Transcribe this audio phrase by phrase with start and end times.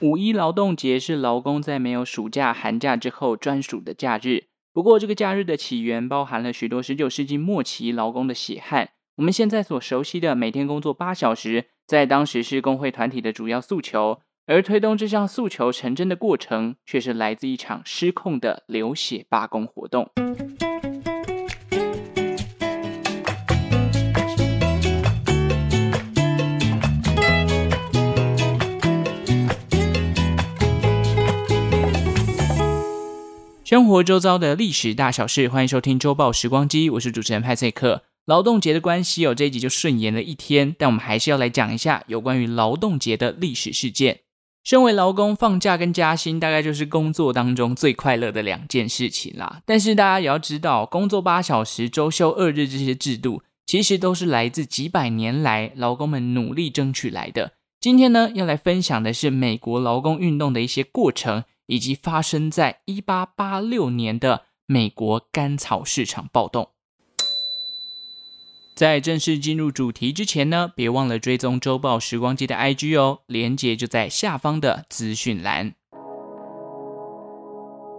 [0.00, 4.44] 五一劳动节是劳工在没有暑假、寒假之后专属的假日。
[4.72, 8.90] 不过，这个假日的起源包含了许多十九世纪末期劳工的血汗。
[9.16, 14.20] 我们现在所熟悉的每天工作八小时，在当时是工会团体的主要诉求。
[14.46, 20.10] 而推动这项诉求成真的过程，却是来自一场失控的流血罢工活动。
[33.74, 38.04] 生活周遭的历史大小事，欢迎收听周报时光机，我是主持人派翠克。
[38.24, 44.20] 劳动节的关系哦，这一集就顺延了一天，但我们还是要来讲一下有关于劳动节的历史事件。
[44.62, 49.62] 身为劳工，放假跟加薪大概就是工作当中最快乐的两件事情啦。
[49.66, 57.54] 但是大家也要知道，工作八小时、周休二日这些制度，其实都是来自几百年来劳工们努力争取来的。
[57.80, 61.42] 今天呢，要来分享的是美国劳工运动的一些过程。
[61.66, 66.70] 以及发生在一八八六年的美国甘草市场暴动。
[68.74, 75.74] 在正式进入主题之前呢，别忘了追踪周报时光机的 IG 哦，连接就在下方的资讯栏。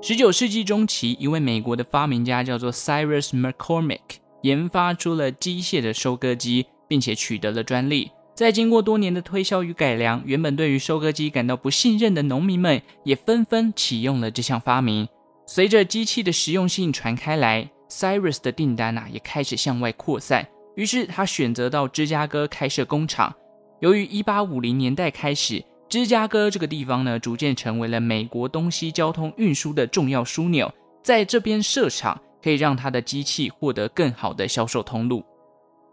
[0.02, 8.12] 十九世纪中期，一位美国的发明家叫做 Cyrus McCormick，研发出了机械的收割机，并且取得了专利。
[8.36, 15.08] 在经过多年的推销与改良，原本对于收割机感到不信任的农民们也纷纷启用了这项发明。
[15.48, 20.46] 随着机器的实用性传开来，Cyrus 的订单啊也开始向外扩散。
[20.76, 23.34] 于是他选择到芝加哥开设工厂。
[23.80, 30.70] 由于1850年代开始，芝加哥这个地方呢逐渐成为了美国东西交通运输的重要枢纽，
[31.02, 35.24] 在这边设厂可以让他的机器获得更好的销售通路。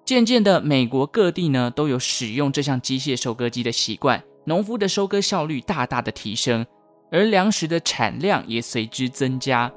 [0.05, 6.67] 渐渐的，美国各地呢都有使用这项机械收割机的习惯，农夫的收割效率大大的提升，
[7.11, 9.72] 而粮食的产量也随之增加。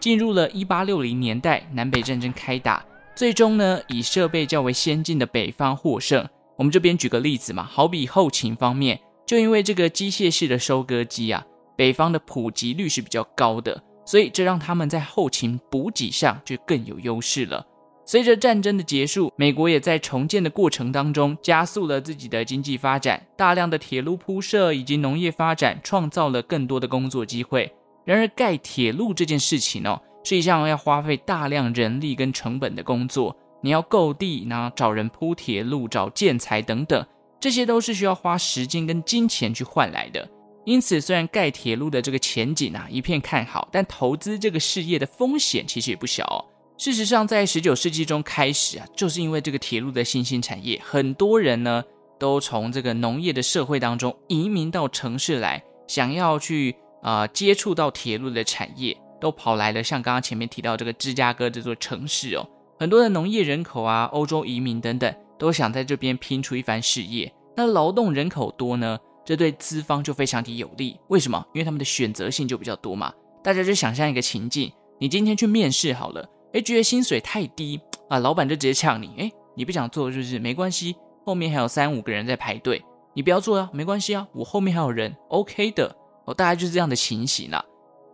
[0.00, 6.28] 进入了一八六零年代，南北战争开打，最终呢以设备较为先进的北方获胜。
[6.56, 11.46] 我们这边举个例子嘛，好比后勤方面，就因为这个机械式的收割机啊，
[11.76, 13.84] 北方的普及率是比较高的。
[14.08, 17.62] 所以这让他们在后勤补给上就更有优势了。
[18.06, 27.70] 随着战争的结束，美国也在重建的过程当中加速了自己的经济发展，大量的铁路铺设以及农业发展创造了更多的工作机会。
[28.06, 33.36] 然而，盖铁路这件事情哦，是一项要花费大量人力跟成本的工作。
[33.60, 37.04] 你要购地，然后找人铺铁路、找建材等等，
[37.38, 40.26] 这些都是需要花时间跟金钱去换来的。
[40.68, 46.44] 因此，虽然盖铁路的这个前景啊一片看好，但投资这个事业的风险其实也不小哦。
[46.76, 51.82] 事实上，在十九世纪中开始啊，就是因为这个铁路的新兴产业，很多人呢
[52.18, 59.82] 都从这个农业的社会当中移民到城市来，想要去啊、接触到铁路的产业，都跑来了。
[59.82, 62.46] 像刚刚前面提到这个芝加哥这座城市哦，
[62.78, 67.32] 很多的农业人口啊、欧洲移民等等，都想在这边拼出一番事业。
[67.56, 68.98] 那劳动人口多呢？
[69.28, 71.44] 这对资方就非常的有利，为什么？
[71.52, 73.12] 因为他们的选择性就比较多嘛。
[73.44, 77.78] 大家就想象一个情境，你今天去面试好了，诶，觉得薪水太低
[78.08, 80.96] 啊，老板就直接呛你，诶，你不想做就是没关系，
[81.26, 85.94] 后面还有三五个人在排队，你不要做啊，没关系啊，我后面还有人，OK 的
[86.24, 87.62] 哦，大概就是这样的情形啦。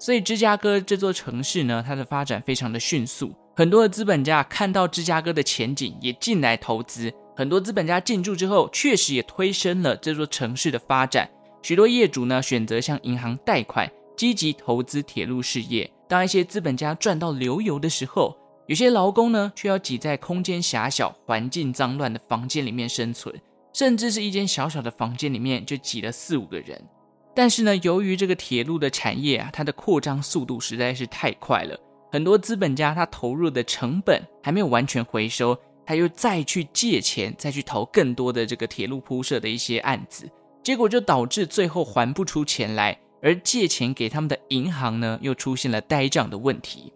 [0.01, 7.15] 所以芝加哥这座城市呢，它的发展非常的迅速，很多的资本家看到芝加哥的前景，也进来投资。
[7.37, 11.29] 很多资本家进驻之后，确实也推升了这座城市的发展。
[11.63, 15.91] 许多业主呢，选择向银行贷款，积极投资铁路事业。
[16.09, 18.37] 当一些资本家赚到流油的时候，
[18.67, 23.35] 有些劳工呢，却要挤在空间狭小、环境脏乱的房间里面生存，
[23.73, 26.81] 甚至是一间小小的房间里面就挤了四五个人。
[27.35, 31.77] 但是呢，由于这个铁路的产业啊，它的扩张速度实在是太快了，
[32.13, 35.59] 很多资本家他投入的成本还没有完全回收。
[35.87, 40.31] 他又再去借钱，再去投更多的这个铁路铺设的一些案子，
[40.63, 46.93] 结果就导致最后还不出钱来，而借钱给他们的银行呢，又出现了呆账的问题。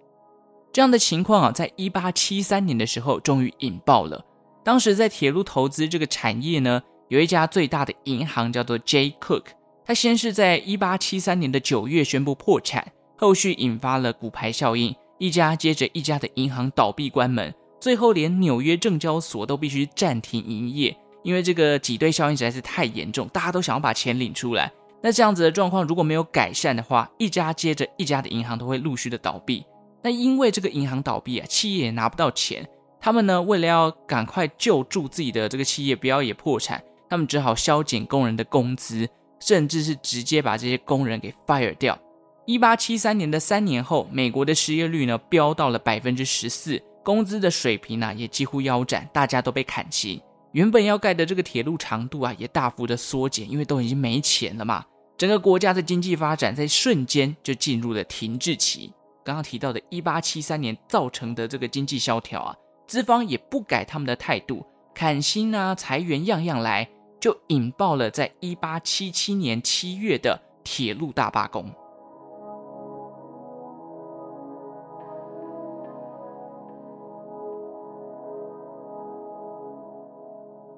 [0.73, 4.25] 这样的情况啊，在一八七三年的时候终于引爆了。
[4.63, 9.15] 当时在铁路投资这个产业呢，有一家最大的银行叫做 J.
[9.21, 9.45] Cook，
[9.85, 17.53] 他先是在一八七三年的九月宣布破产，后续引发了骨牌效应，一家接着一家的银行倒闭关门。
[17.81, 24.71] 最后，连纽约证交所都必须暂停营业，因为这个挤兑效应实在是太严重，大家都想要把钱领出来。
[25.01, 29.65] 那这样子的状况如果没有改善的话，一家接着一家的银行都会陆续的倒闭。
[30.03, 32.69] 那因为这个银行倒闭啊，企业也拿不到钱，
[33.01, 39.09] 他们呢，为了要赶快救助自己的这个企业，不要也破产，他们只好削减工人的工资，
[39.39, 41.97] 甚至是直接把这些工人给 fire 掉。
[42.45, 50.21] 一八七三年的三年后，美国的失业率呢飙到了百分之十四，工资的水平呢也几乎腰斩，大家都被砍薪。
[50.53, 54.85] 原本要盖的这个铁路长度啊也大幅的缩减，因为都已经没钱了嘛。
[55.17, 58.93] 整个国家的经济发展在瞬间就进入了停滞期。
[59.25, 62.55] 刚刚提到的一八七三年造成的这个经济萧条啊，
[62.87, 64.63] 资方也不改他们的态度，
[64.95, 66.87] 砍薪啊、裁员样样来，
[67.19, 71.73] 就引爆了在一八七七年七月的铁路大罢工。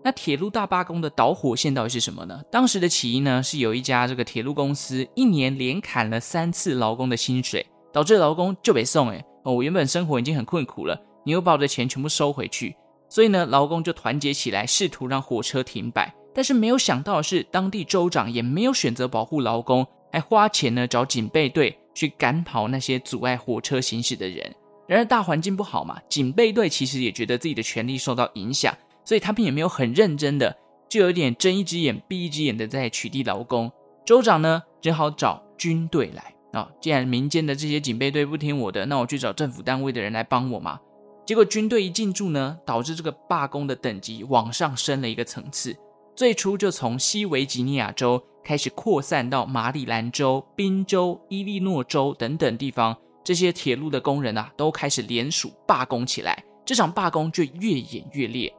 [0.02, 2.40] 那铁路大罢工的导火线到底是什么呢？
[2.50, 9.10] 当时的起因呢，是有一家这个铁路公司一年连砍了三次劳工的薪水，导致劳工就被送。
[9.10, 12.74] 哎，哦，我原本生活已经很困苦了，你又把我的钱全部收回去，
[13.10, 16.14] 所以呢，劳工就团结起来，试图让火车停摆。
[16.32, 24.54] 但是没有想到的是，当地州长也没有选择保护劳工，还花钱呢找警备队去赶跑那些阻碍火车行驶的人。
[24.86, 28.74] 然而大环境不好嘛，警备队其实也觉得自己的权利受到影响。
[29.10, 30.56] 所以他们也没有很认真的，
[30.88, 33.68] 就有点睁一只眼闭一只眼的在取缔劳工。
[34.06, 40.78] 州长呢，只好找军队来啊、既然民间的这些警备队不听我的，那我去找政府单位的人来帮我嘛。
[41.26, 45.76] 结果军队一进驻呢，导致这个罢工的等级往上升了一个层次。
[46.14, 56.44] 最初就从西维吉尼亚州开始扩散到马里兰州、宾州、伊利诺州等等地方，这些铁路的工人啊，都开始联署罢工起来。
[56.64, 58.54] 这场罢工就越演越烈。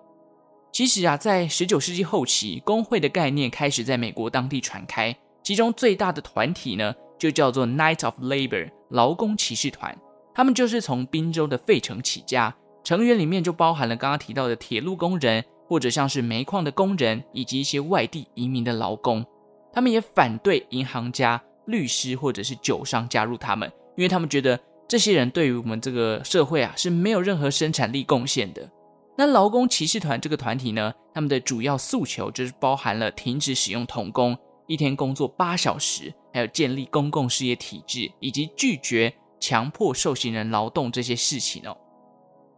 [0.71, 5.15] 其实啊，在十九世纪后期，工会的概念开始在美国当地传开。
[5.44, 9.97] 其中最大的团体呢，就叫做 Knights of Labor 劳工骑士团。
[10.33, 19.25] 他们就是从宾州的费城起家，成员里面就包含了刚刚提到的铁路工人，或者像是煤矿的工人，以及一些外地移民的劳工。
[19.73, 24.57] 他们也反对银行家、律师或者是酒商加入他们，因为他们觉得
[24.88, 28.69] 这些人对于我们这个社会啊是没有任何生产力贡献的。
[29.17, 34.35] 那劳工骑士团这个团体呢，他们的主要诉求就是包含了停止使用童工，
[34.67, 41.77] 一天工作八小时，还有建立公共事业体制，以及拒绝强迫受刑人劳动这些事情哦。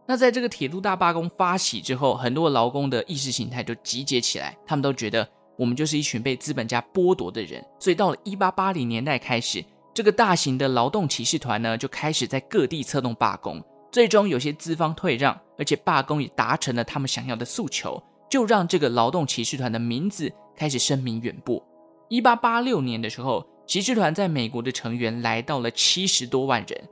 [0.06, 13.62] 那在这个铁路大罢工发起之后，很多劳工的意识形态就集结起来，他们都觉得我们就是一群被资本家剥夺的人，所以到了一八八零年代开始，这个大型的劳动骑士团呢，就开始在各地策动罢工。
[13.94, 21.64] 最终有些资方退让，而且罢工也达成了他们想要的诉求，就让这个劳动骑士团的名字开始声名远播。
[22.08, 26.88] 一八八六年的时候，骑士团在美国的成员来到了七十多万人。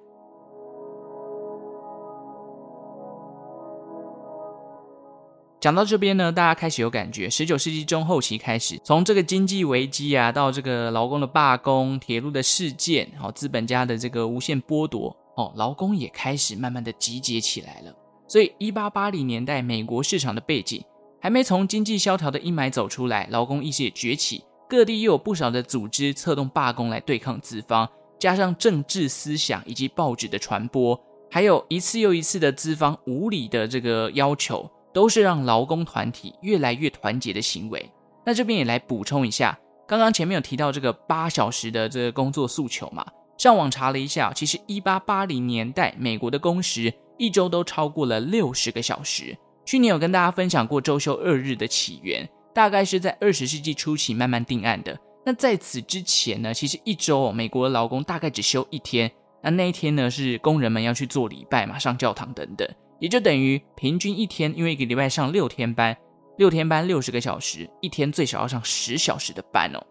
[5.59, 15.17] 讲到这边呢，大家开始有感觉，十九世纪中后期开始，从这个经济危机啊，到这个劳工的罢工、铁路的事件，好，资本家的这个无限剥夺。
[15.57, 17.95] 劳工也开始慢慢的集结起来了。
[18.29, 20.85] 所以，一八八零年代美国市场的背景
[21.21, 30.99] 还没从经济萧条的阴霾走出来，劳工意识也崛起，各地又有不少的组织策动罢工来对抗资方，加上政治思想以及报纸的传播，
[31.31, 37.91] 还有一次又一次的资方无理的这个要求，都是让劳工团体越来越团结的行为。
[38.25, 43.05] 那这边也来补充一下，刚刚前面有提到这个八小时的这个工作诉求嘛。
[43.43, 49.37] 上网查了一下，其实一八八零年代美国的工时一周都超过了六十个小时。
[49.65, 54.97] 去年有跟大家分享过周休二日的起源，大概是在二十世纪初期慢慢定案的。
[55.27, 59.11] 那在此之前呢，其实一周，美国的劳工大概只休一天，
[59.43, 62.69] 那那一天呢是工人们要去做礼拜嘛，上教堂等等，
[63.01, 65.97] 也就等于平均一天，因为一个礼拜上六天班，
[66.39, 69.85] 六天班六十个小时，一天最少要上十小时的班哦。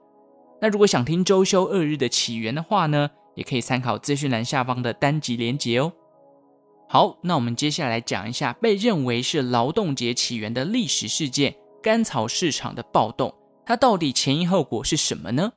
[0.62, 5.93] 那如果想听周休二日的起源的话呢，也可以参考资讯栏下方的单集连结哦。
[6.88, 13.33] 好，那我们接下来讲一下被认为是劳动节起源的历史事件——甘草市场的暴动，
[13.65, 15.53] 它到底前因后果是什么呢？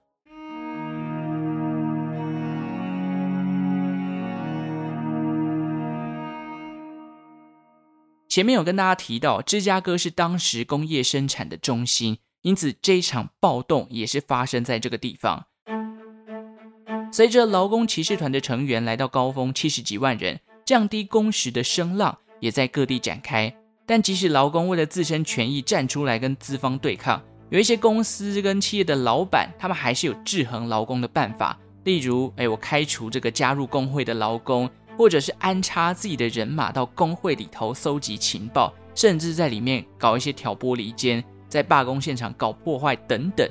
[8.28, 15.47] 前面有跟大家提到，芝加哥是当时工业生产的中心，因此这一场暴动也是发生在这个地方。
[17.14, 23.54] 随着劳工骑士团的成员来到高峰，七十几万人，降低工时的声浪也在各地展开。
[23.87, 31.56] 但即使劳工为了自身权益站出来跟资方对抗，有一些公司跟企业的老板，他们还是有制衡劳工的办法。
[31.85, 34.68] 例如，哎，我开除这个加入工会的劳工，
[34.99, 43.49] 或者是安插自己的人马到工会里头搜集情报，甚至在里面搞一些挑拨离间，在罢工现场搞破坏等等。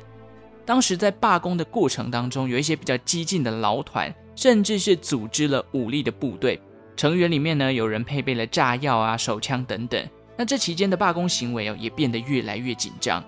[0.66, 6.60] 当时在罢工的过程当中，有一些比较激进的劳团，甚至是组织了武力的部队，
[6.96, 10.08] 成员里面呢，有人配备了炸药啊、手枪等等。
[10.38, 13.24] 那这期间的罢工行为哦，也变得越来越紧张。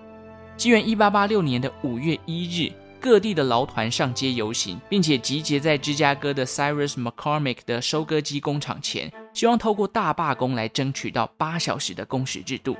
[0.56, 12.76] 西元一八八六年的五月一日，各地的劳团上街游行，并且集结在芝加哥的 Cyrus McCormick 的收割机工厂前，希望透过大罢工来争取到八小时的工时制度。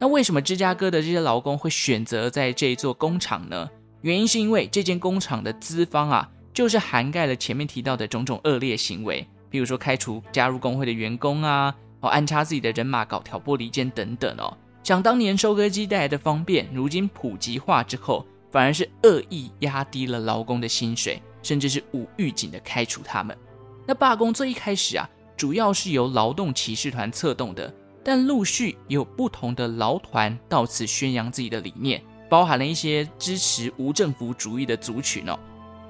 [0.00, 3.68] 那为什么芝加哥的这些劳工会选择在这一座工厂呢？
[4.02, 14.56] 原因是因为这间工厂的资方啊，就是涵盖了前面提到的种种恶劣行为，比如说开除加入工会的员工啊，哦，安插自己的人马搞挑拨离间等等哦。
[14.84, 23.36] 想当年收割机带来的方便，如今普及化之后，反而是恶意压低了劳工的薪水，甚至是无预警的开除他们。
[23.84, 27.74] 那罢工最一开始啊，主要是由劳动骑士团策动的，
[28.04, 32.02] 但陆续有不同的劳团到此宣扬自己的理念。
[32.28, 35.38] 包含了一些支持无政府主义的族群哦。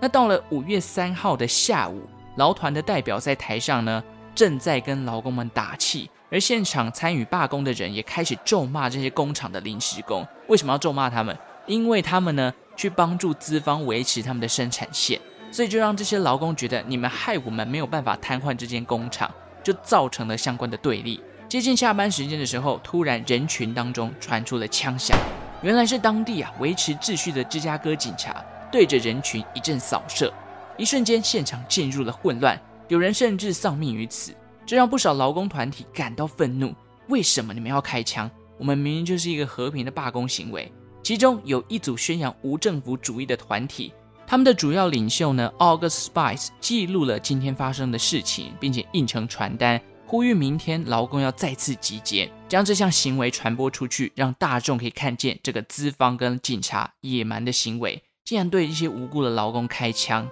[0.01, 2.03] 那到了五月三号的下午，
[2.37, 4.03] 劳团的代表在台上呢，
[4.35, 10.27] 正在跟劳工们打气，而现场参与罢工的人也开始咒骂这些工厂的临时工。
[10.47, 11.37] 为什么要咒骂他们？
[11.67, 19.29] 因为他们呢，去帮助资方维持他们的生产线，所以就让这些劳工觉得你们害我们没有办法瘫痪这间工厂，
[19.63, 21.21] 就造成了相关的对立。
[21.49, 25.19] 接近下班时间的时候，突然人群当中传出了枪响。
[25.61, 30.33] 原来是当地啊维持秩序的芝加哥警察对着人群一阵扫射，
[30.77, 34.33] 一瞬间现场进入了混乱，有人甚至丧命于此，
[34.65, 36.73] 这让不少劳工团体感到愤怒。
[37.09, 38.31] 为什么你们要开枪？
[38.57, 40.71] 我们明明就是一个和平的罢工行为。
[41.03, 43.93] 其中有一组宣扬无政府主义的团体，
[44.27, 49.81] 他们的主要领袖呢，August Spice 记录了今天发生的事情，并且印成传单。
[50.11, 60.27] 呼吁明天劳工要再次集结，将这项行为传播出去，让大众可以看见这个资方跟警察野蛮的行为，竟然对一些无辜的劳工开枪。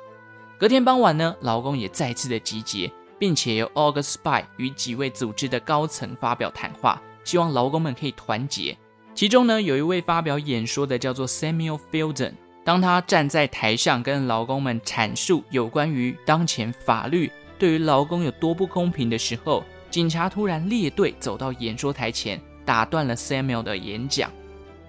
[0.59, 8.75] 隔天傍晚呢，劳工也再次的集结，并且由 August Spy 与几位组织的高层发表谈话，希望劳工们可以团结。
[9.14, 12.33] 其中呢，有一位发表演说的叫做 Samuel Fielden，
[12.64, 17.30] 当他站在台上跟劳工们阐述有关于当前法律。
[17.59, 24.31] 对于劳工有多不公平的时候，警察突然列队走到演说台前，打断了 Samuel 的演讲。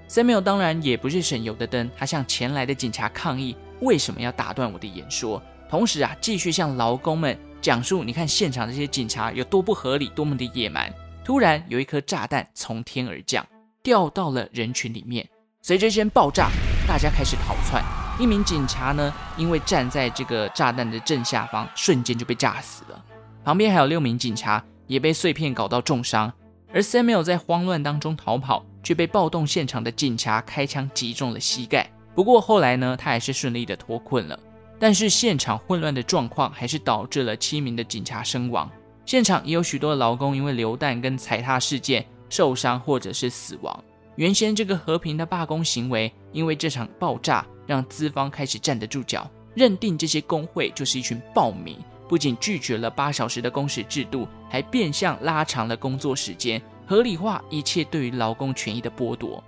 [0.09, 5.41] Samuel 当然也不是省油的灯，他向前来的警察抗议：为什么要打断我的演说？
[5.69, 10.93] 同时啊，继续向劳工们讲述：你看现场这些警察有多不合理，多么的野蛮。
[11.25, 13.45] 突然有一颗炸弹从天而降，
[13.83, 15.27] 掉到了人群里面，
[15.61, 16.49] 随着一声爆炸，
[16.87, 18.06] 大家开始逃窜。
[18.19, 23.05] 一名警察呢，因为站在这个炸弹的正下方，瞬间就被炸死了。
[23.43, 26.33] 旁边还有六名警察也被碎片搞到重伤。
[26.73, 31.87] 而 Samuel 在慌乱当中逃跑，却被暴动现场的警察开枪击中了膝盖。
[32.15, 34.37] 不过后来呢，他还是顺利的脱困了。
[34.79, 38.69] 但是现场混乱的状况还是导致了七名的警察身亡。
[39.05, 43.83] 现场也有许多劳工因为流弹跟踩踏事件受伤或者是死亡。
[44.17, 47.43] 原先这个和平的罢工行为，因为这场爆炸。
[47.67, 59.43] 让资方开始站得住脚，认定这些工会就是一群暴民，不仅拒绝了八小时的工时制度，还变相拉长了工作时间，合理化一切对于劳工权益的剥夺。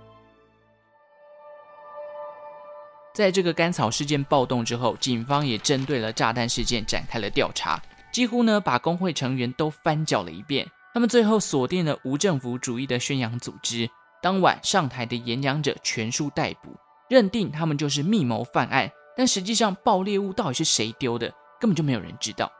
[3.14, 10.68] 在这个甘草事件暴动之后，警方也针对了炸弹事件展开了调查，几乎呢把工会成员都翻搅了一遍。
[10.92, 13.88] 他们最后锁定了无政府主义的宣扬组织，
[14.22, 16.70] 当晚上台的演讲者全数逮捕。
[17.08, 22.50] 认定他们就是密谋犯案，但实际上爆裂物到底是谁丢的，根本就没有人知道。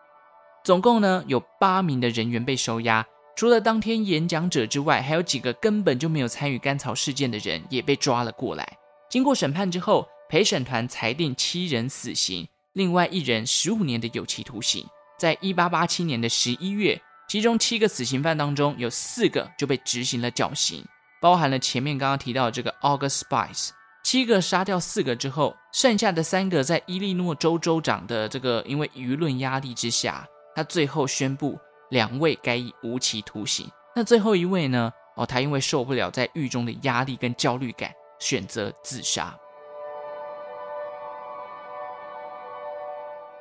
[0.65, 8.77] 总共呢有八名的人员被收押，除了当天演讲者之外，还有几个根本就没有参与甘草事件的人也被抓了过来。
[9.09, 14.85] 经过审判之后，陪审团裁定七人死刑，另外一人十五年的有期徒刑。
[15.17, 20.85] 在一八八七年的十一月，其中七个死刑犯当中有四个就被执行了绞刑，
[21.21, 23.71] 包含了前面刚刚提到的这个 August Spice。
[24.03, 31.59] 七个杀掉四个之后，剩下的三个在伊利诺州州长的这个因为舆论压力之下，他最后宣布
[31.91, 33.69] 两位该以无期徒刑。
[33.95, 34.91] 那最后一位呢？
[35.17, 39.37] 哦，他因为受不了在狱中的压力跟焦虑感，选择自杀。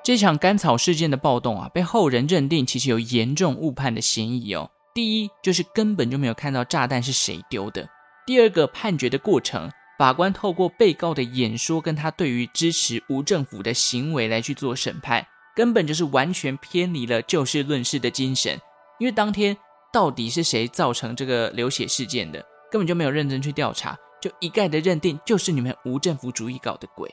[0.04, 4.72] 这场甘草事件的暴动啊，被后人认定其实有严重误判的嫌疑哦。
[5.00, 7.86] 第一，就是根本就没有看到炸弹是谁丢的；
[8.26, 9.72] 第二个，判决的过程。
[9.98, 15.26] 法官透过被告的演说，跟他对于支持无政府的行为来去做审判，
[15.56, 18.60] 根本就是完全偏离了就事论事的精神。
[19.00, 19.56] 因为当天
[19.94, 27.10] 到底是谁造成这个流血事件的，根本就没有认真去调查，就一概的认定就是你们无政府主义搞的鬼。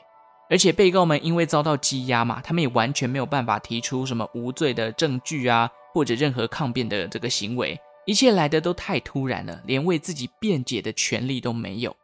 [0.49, 7.75] 而且被告们因为遭到羁押嘛，他们也完全没有办法提出什么无罪的证据啊，或者任何抗辩的这个行为，
[8.05, 11.95] 一切来的都太突然了，连为自己辩解的权利都没有。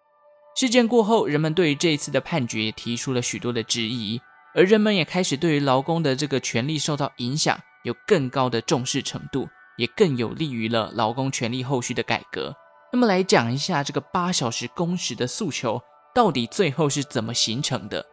[0.56, 4.20] 事件过后，人们对于这一次的判决提出了许多的质疑，
[4.56, 9.48] 而人们也开始对于劳工的这个权利受到影响有更高的重视程度，
[9.78, 12.52] 也更有利于了劳工权利后续的改革。
[12.92, 15.80] 那么来讲一下这个八小时工时的诉求
[16.16, 18.04] 到底最后是怎么形成的？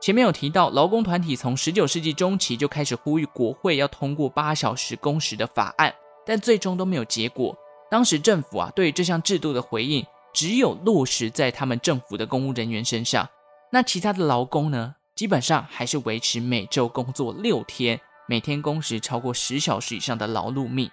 [0.00, 5.92] 前面有提到，劳工团体从十九世纪中期就开始呼吁国会要通过八小时工时的法案，
[6.24, 7.56] 但最终都没有结果。
[7.90, 13.28] 当时政府啊，对这项制度的回应只有落实在他们政府的公务人员身上，
[13.72, 20.88] 那其他的劳工呢，基本上还是维持每周工作六天，每天工时超过十小时以上的劳碌命。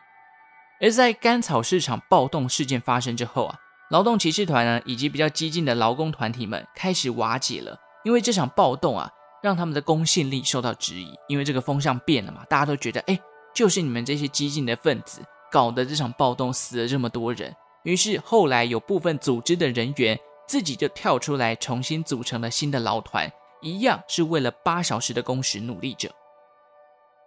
[0.82, 3.60] 而在甘草市场暴动事件发生之后啊，
[3.92, 7.80] 劳动骑士团呢，以及比较激进的劳工团体们开始瓦解了。
[8.06, 11.14] 因为这场暴动啊，让他们的公信力受到质疑。
[11.28, 13.20] 因为这个风向变了嘛，大家都觉得，哎，
[13.54, 15.22] 就是你们这些激进的分子
[15.52, 17.54] 搞的这场暴动，死了这么多人。
[17.84, 23.30] 于是后来有部分组织的人员自己就跳出来，重新组成了新的劳团，
[23.62, 26.10] 一样是为了八小时的工时努力着。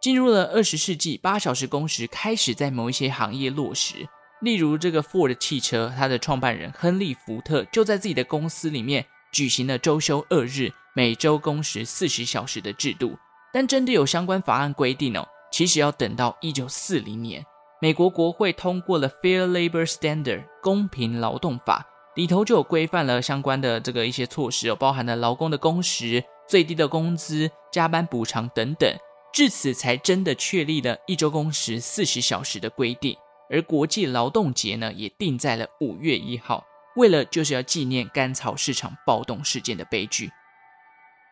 [0.00, 4.08] 进入了二十世纪，八小时工时开始在某一些行业落实，
[4.40, 9.04] 例如这个 Ford 汽车，它的创办人亨利·福特就在自己的公司里面。
[9.32, 13.16] 举行了周休二日、每周工时四十小时的制度，
[13.52, 17.44] 但真的有相关法案规定哦，其实要等到一九四零年，
[17.80, 28.92] 美国国会通过了《Fair Labor Standard》公平劳动法，里头就有规范了相关的这个一些措施哦，包含了劳工的工时、最低的工资、加班补偿等等，
[29.32, 33.16] 至此才真的确立了一周工时四十小时的规定，
[33.50, 36.64] 而国际劳动节呢，也定在了五月一号。
[36.98, 40.32] 为了就是要纪念甘草市场暴动事件的悲剧，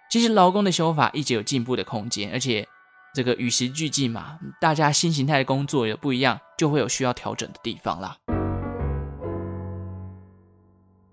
[0.09, 2.65] 其实劳工的修法一直有进步的空间，而且
[3.13, 8.17] 这个与时俱进嘛，大家新形态的工作也不一样，就会有需要调整的地方啦。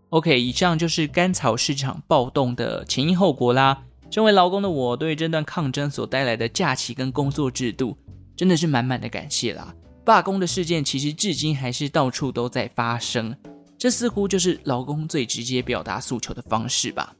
[0.09, 3.83] OK，以上就是甘草市场暴动的前因后果啦。
[4.11, 7.97] 身为劳工的我，对这段抗争所带来的假期跟工作制度，
[8.37, 9.73] 真的是满满的感谢啦。
[10.05, 13.35] 罢工的事件其实至今还是到处都在发生。
[13.83, 17.13] 这似乎就是劳工最直接表达诉求的方式吧。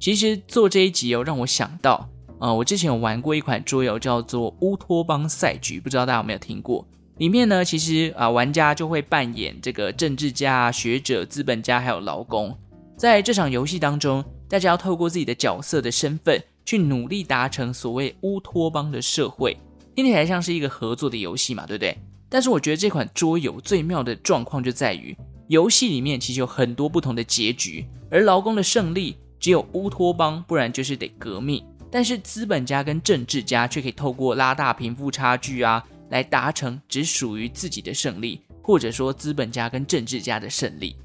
[0.00, 6.84] 其实做这一集哦，让我想到，呃，我之前有玩过一款桌游，叫做《乌托邦赛局》，不知道大家有没有听过？
[7.18, 12.52] 里面呢，其实啊，玩家就会扮演这个政治家、学者、资本家，还有劳工。
[12.96, 19.56] 在这场游戏当中，大家要透过自己的角色的身份，去努力达成所谓乌托邦的社会。
[19.94, 21.96] 听起来像是一个合作的游戏嘛，对不对？
[22.28, 25.16] 但是我觉得这款桌游最妙的状况就在于。
[25.48, 31.62] 游戏里面其实有很多不同的结局，而劳工的胜利只有乌托邦，不然就是得革命。
[31.90, 40.96] 但是资本家跟政治家却可以透过拉大贫富差距啊，来达成只属于自己的胜利，或者说资本家跟政治家的胜利。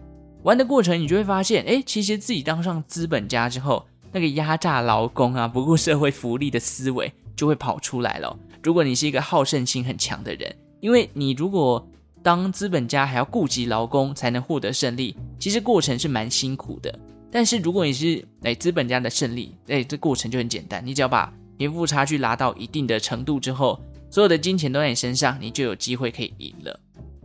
[0.43, 8.35] 玩的过程，你就会发现，哎，其实自己当上资本家之后，那个压榨劳工啊，不顾社会福利的思维就会跑出来了。
[8.63, 11.85] 如果你是一个好胜心很强的人，因为你如果
[12.21, 16.99] 当资本家还要顾及劳工才能获得胜利，其实过程是蛮辛苦的。
[17.31, 23.79] 但是如果你是哎资本家的胜利，哎这过程就很简单，你只要把贫富差距拉到一定的程度之后，
[24.09, 26.79] 所有的金钱都在你身上，你就有机会可以赢了。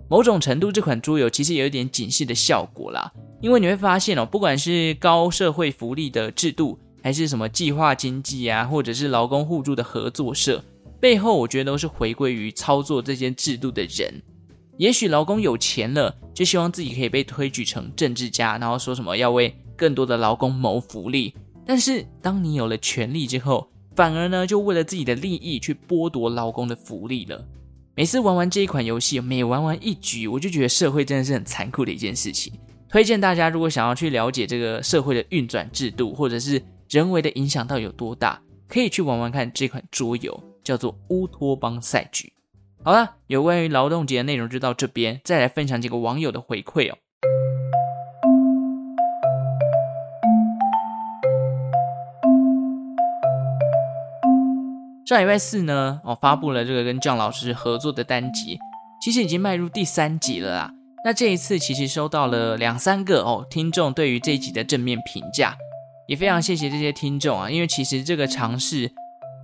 [0.08, 10.62] 某种程度，这款桌游其实有一点警示的效果啦，因为你会发现哦，不管是高社会福利的制度，还是什么计划经济啊，或者是劳工互助的合作社，
[11.00, 14.22] 背后我觉得都是回归于操作这些制度的人。
[14.76, 21.34] 也许劳工有钱了，就希望自己可以被推举成政治家，然后说什么要为更多的劳工谋福利。
[21.64, 27.46] 但是当你有了权力之后，反而呢就为了自己的利益去剥夺劳工的福利了。
[27.96, 32.52] 每次玩完这一款游戏，每玩完一局，我就觉得社会真的是很残酷的一件事情。
[32.88, 36.60] 推荐大家，如果想要去了解这个社会的运转制度，或者是
[36.90, 42.26] 人为的影响到有多大，可以去玩玩看这款桌游，叫做《乌托邦赛局》。
[42.86, 46.98] 好了，有关于劳动节的内容就到这边，再来分享几个网友的回馈哦。
[55.06, 58.58] 上礼拜四呢，我、哦、发布了这个跟酱老师合作的单集，
[59.02, 60.70] 其实已经迈入第三集了啦。
[61.06, 65.56] 那这一次其实收到了两三个哦听众对于这一集的正面评价，
[66.06, 68.92] 也非常谢谢这些听众啊，因为其实这个尝试。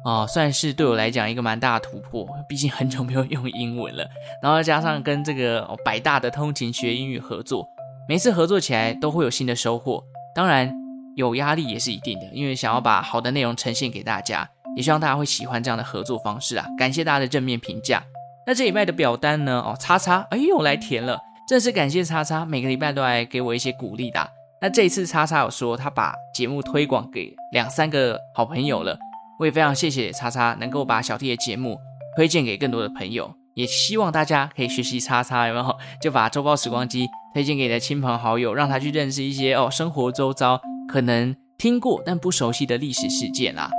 [0.05, 4.07] 哦，算是对我来讲一个蛮大的突破，毕竟很久没有 用英文了。
[4.43, 7.67] 然后加上跟这个、百大的通勤学英语合作，
[8.09, 10.03] 每次合作起来都会有新的收获。
[10.35, 10.73] 当然
[11.17, 16.65] 有压力也是一定的，因为想要把好的内容呈现给大家，也希望大家会喜欢这样的合作方式啊。
[16.79, 18.03] 感谢大家的正面评价。
[18.47, 19.61] 那这礼拜的表单呢？
[19.61, 21.21] 哦，叉叉，哎呦，来填了。
[21.47, 24.31] 正式感谢叉叉，每个礼拜都来给我一些鼓励的、
[24.63, 28.97] 那这一次叉叉有说他把节目推广给两三个好朋友了，
[29.41, 31.79] 我也非常谢谢叉叉能够把小 T 的节目
[32.15, 35.79] 推荐给更多的朋友，也希望大家可以学习叉叉，有没有？
[36.03, 43.71] 就把周报时光机推荐给你的亲朋好友，让他去认识一些哦生活周遭可能听过但不熟悉的历史事件啦。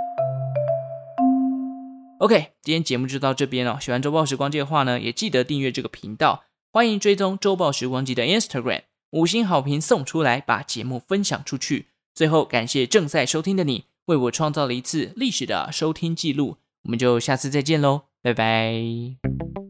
[2.17, 3.79] OK，今天节目就到这边了。
[3.79, 6.43] 喜欢周报时光机的话呢，也记得订阅这个频道。
[6.73, 11.89] 欢迎追踪周报时光机的 Instagram，五星好评送出来，把节目分享出去。
[12.15, 16.57] 最后，感谢正在收听的你，为我创造了一次历史的收听记录。
[16.83, 19.60] 我们就下次再见喽，拜拜。